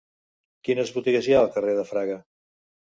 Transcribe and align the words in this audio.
Quines 0.69 0.93
botigues 0.95 1.29
hi 1.31 1.37
ha 1.37 1.43
al 1.45 1.53
carrer 1.59 1.77
de 1.83 1.89
Fraga? 1.93 2.21